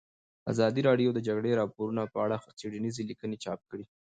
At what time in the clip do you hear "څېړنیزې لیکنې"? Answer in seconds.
2.59-3.37